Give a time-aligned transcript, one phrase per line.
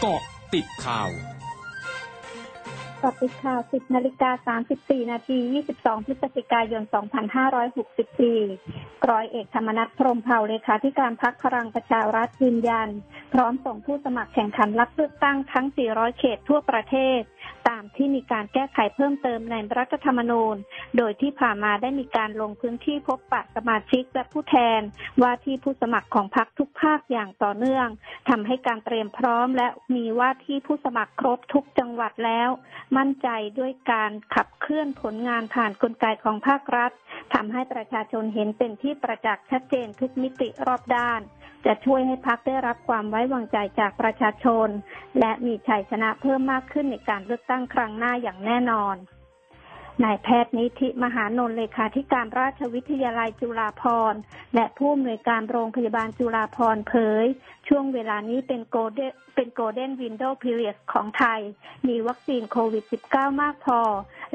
[0.00, 0.22] เกาะ
[0.54, 1.10] ติดข่าว
[3.02, 5.38] กาะติดข่าว 10 นาฬิกา 34 นาที
[5.72, 6.82] 22 พฤศจิกายน
[8.30, 12.88] 2564ร้อยเอกธรรมนัฐพรมเผ่าเลขาธิการพักพลังประชารัฐยืนยัน
[13.32, 20.56] พร้อมส่งผู้สมัครแข่งขันรับเลือกตั้งทั้ง 400 เขตทั่วประเทศามที่มีการแก้ไขเพิ่มเติมในรัฐธรรมนูญ
[20.96, 24.80] โดยที่ผ่านมาได้มีการลงพื้นที่พบปะสมาชิกและผู้แทน
[25.22, 27.88] ว่าที่ผู้สมัครของพรรคทุกภาคอย่างต่อเนื่อง
[28.28, 32.48] ทำให้การเตรียมพร้อม และมีว่าที่ผู้สมัครครบทุกจังหวัดแล้ว
[32.96, 33.28] มั่นใจ
[33.58, 36.90] ด้วยการขับเคลื่อนผลงานผ่านกลไกของภาครัฐ
[37.34, 41.20] ทำให้ประชาชนเห็นเป็นที่ประจักษ์ชัดเจนทุกมิติรอบด้าน
[41.66, 44.68] จะช่วยให้พักได้รับความไว้วางใจจากประชาชน
[45.18, 48.96] และมีชัยชนะเพิ่มมากขึ้นในการเลือกตั้งครั้งหน้าอย่างแน่นอน
[50.04, 54.20] นายแพทย์นิธิมหานนท์เลขาธิการราชวิทยาลัยจุฬาภรณ์
[54.54, 56.94] และผู้อำนวยการโรงพยาบาลจุฬาภรณ์เผ
[57.24, 57.26] ย
[57.68, 61.40] ช่วงเวลานี้เป็น golden เป็น golden window period ของไทย
[61.88, 63.80] มีวัคซีนโควิด -19 มากพอ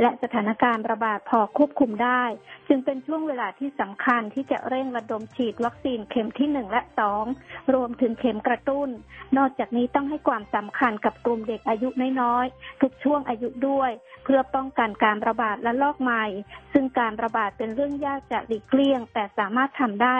[0.01, 2.23] และสถานการณ์ระบาดพอควบคุมได้
[2.67, 7.25] จึงเป็นช่วงเวลาที่สำคัญที่จะเร่งระดมฉีดวัคซีนเข็มที่หนึ่งและสอง
[7.73, 8.89] รวมถึงเข็มกระตุ้น
[9.37, 11.89] นอกจากนี้ต้องให้ความสำคัญกับกลุ่มเด็กอายุ
[12.21, 13.91] น้อยๆ ทุกช่วงอายุด้วย
[14.23, 16.25] เพื่อป้องกันการระบาดระลอกใหม่
[16.73, 20.19] ซึ่งการระบาดเป็นเรื่องยากจะหลีกเลี่ยง แต่สามารถทำได้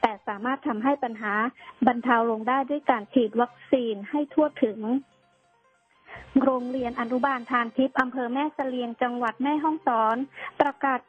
[0.00, 1.34] แต่สามารถทำให้ปัญหา
[1.86, 4.78] บรรเทาลงได้ด้วยการฉีดวัคซีนให้ทั่วถึง
[6.42, 10.16] โรงเรียนอนุบาลทานทิพย์อำเภอแม่สะเรียงจังหวัดแม่ฮ่องสอน
[10.60, 11.00] ประกาศ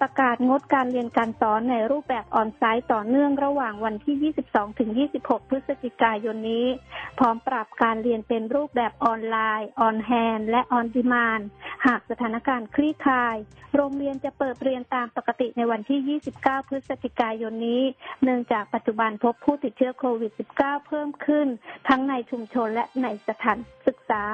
[0.00, 6.66] ประกาศงดการเรียนการสอนในรูปแบบออนไลน์ต่อเนื่องระหว่างวันที่ 22 ถึง 26 พฤศจิกายนนี้
[7.18, 11.40] พร้อมปรับการเรียนเป็นรูปแบบออนไลน์ on-handนและออนดิมาน
[11.86, 13.36] หากสถานการณ์คลี่คลาย
[13.76, 17.82] โรงเรียนจะเปิดเรียนตามปกติในวันที่ 29 พฤศจิกายนนี้
[18.22, 21.46] เนื่องจากปัจจุบันพบผู้ติดเชื้อโควิด -19 เพิ่มขึ้น
[21.88, 24.24] ทั้งในชุมชนและในสถานศึกษา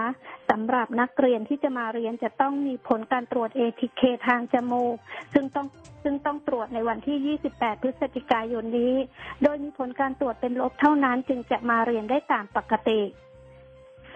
[0.51, 4.97] สำหรับนักเรียนที่จะมาเรียนจะต้องมีผลการตรวจ ATK ทางจมูก
[5.33, 5.67] ซึ่งต้อง
[6.03, 8.95] ซึ่งต้องตรวจในวันที่ 28 พฤศจิกายนนี้
[9.43, 13.01] โดยมีผลการตรวจเป็นลบเท่านั้นจึงจะมาเรียนได้ตามปกติ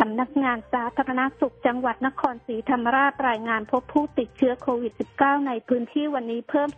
[0.04, 6.68] สำนักงานสาธารณสุขจังหวัดนครศรีธรรมราชรายงานพบผู้ติดเชื้อโควิด -19 ในพื้นที่วันนี้เพิ่ม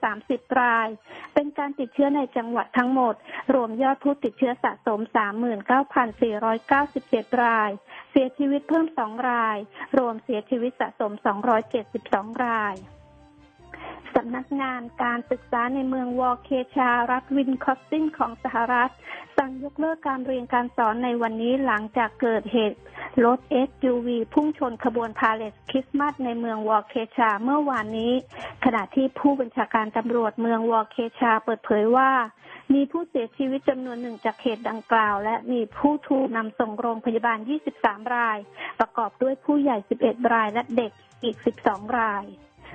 [0.00, 0.88] 330 ราย
[1.34, 3.14] เป็นการติดเชื้อในจังหวัดทั้งหมด
[3.54, 5.00] รวมยอดผู้ติดเชื้อสะสม
[6.60, 7.70] 39,497 ราย
[8.16, 9.58] เสียชีวิตเพิ่ม 2 ราย
[9.98, 11.12] รวมเสียชีวิตสะสม
[11.78, 18.92] 272 รายำนักงานการศึกษาในเมืองวอลเคชารัฐวินคอสตินของสหรัฐ
[19.36, 22.78] สั่งยกเลิกการเรียนการสอนในวันนี้หลังจากเกิดเหตุ
[23.24, 28.12] รถ SUV พุ่งชนขบวนพาเลสคริสต์มาสในเมืองวอลเคชาเมื่อวานนี้
[28.64, 32.10] ขณะที่ผู้บัญชาการตำรวจเมืองวอลเคชาเปิดเผยว่า
[32.74, 37.38] มีผู้เสียชีวิตจำนวนหนึ่งจากเหตุดังกล่าว และมีผู้ถูกนำส่งโรงพยาบาล
[37.76, 38.38] 23 ราย
[38.80, 40.92] ประกอบด้วยผู้ใหญ่ 11 รายและเด็ก
[41.22, 41.36] อีก
[41.66, 42.24] 12 ราย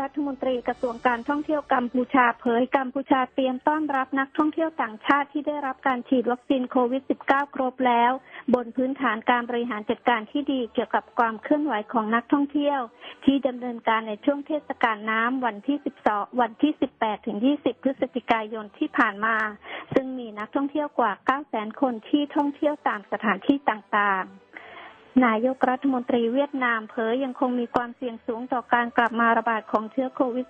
[0.00, 8.12] รัฐมนตรีกระทรวงการท่องเที่ยวกัมพูชาเผยกัมพูชาเตรียมต้อนรับนักท่องเที่ยวต่างชาติที่ได้รับการฉีดวัคซีนโควิด -19 ครบแล้ว
[8.54, 12.80] บนพื้นฐานการบริหารจัดการที่ดีเกี่ยวกับความเคลื่อนไหวของนักท่องเที่ยว
[13.24, 15.78] ที่ดำเนินการในช่วงเทศกาลน้ำวันที่
[16.08, 19.36] 12 วันที่ 18 ถึง 20 พฤศจิกายนที่ผ่านมา
[19.94, 21.12] ซึ่งมีนักท่องเที่ยวกว่า
[21.46, 24.49] 900,000 คนที่ท่องเที่ยวตามสถานที่ต่างๆ
[25.26, 30.46] นายกรัฐมนตรีเวียดนามเผยยังคงมีความเสี่ยงสูงต่อการกลับมาระบาดของเชื้อโควิด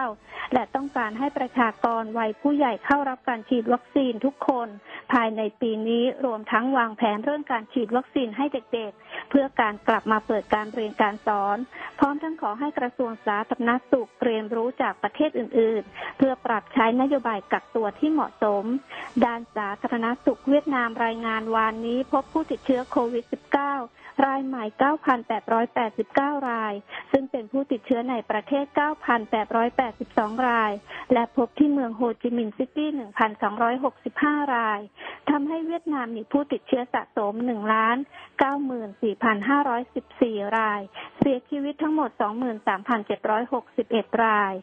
[0.00, 4.68] -19 และต้องการให้ประชากรวัยผู้ใหญ่เข้ารับการฉีดวัคซีนทุกคน
[5.12, 11.56] ภายในปีนี้รวมทั้งวางแผนเรื่องการฉีดวัคซีนให้เด็กๆ เพื่อการกลับมาเปิดการเรียนการสอน
[11.98, 18.64] พร้อมทั้งขอให้กระทรวงสาธารณสุขเรียนรู้จากประเทศอื่น ๆ เพื่อปรับใช้นโยบายกักตัวที่เหมาะสม
[19.24, 24.64] ด้านสาธารณสุขเวียดนามรายงานวานนี้พบผู้ติดเชื้อโควิด -19 รายใหม่
[25.36, 26.74] 9,889 ราย
[27.12, 28.64] ซึ่งเป็นผู้ติดเชื้อในประเทศ
[29.36, 30.72] 9,882 ราย
[31.12, 32.88] และพบที่เมืองโฮจิมินห์ซิตี้
[33.72, 34.80] 1,265 ราย
[35.30, 37.96] ทำให้เวียดนามมีผู้ติดเชื้อสะสม 1 ล้าน
[39.62, 40.80] 94,514 ราย
[41.18, 42.10] เสียชีวิตทั้งหมด
[43.00, 44.54] 23,761 ราย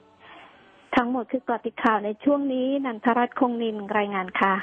[0.95, 4.55] ทั้งหมดคือกอติข่าวในช่วงนี้ นันทรัตน์คงนินรายงานค่ะ